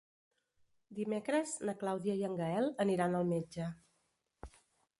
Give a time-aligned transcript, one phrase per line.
[0.99, 3.69] Dimecres na Clàudia i en Gaël aniran al metge.